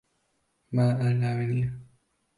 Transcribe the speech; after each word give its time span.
Va 0.79 0.87
a 1.09 1.13
la 1.19 1.33
Av. 1.37 1.53